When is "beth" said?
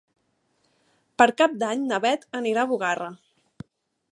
2.07-2.25